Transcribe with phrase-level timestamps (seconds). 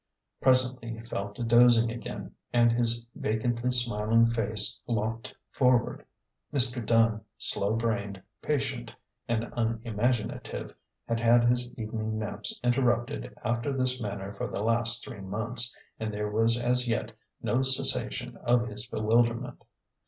[0.41, 6.03] Presently he fell to dozing again, and his va cantly smiling face lopped forward.
[6.51, 6.83] Mr.
[6.83, 8.95] Dunn, slow brained, patient,
[9.27, 10.73] and unimaginative,
[11.07, 15.69] had had his evening naps interrupted after this manner for the last three months,
[15.99, 16.01] 244 A GENTLE GHOST.
[16.01, 17.11] and there was as yet
[17.43, 19.63] no cessation of his bewilderment.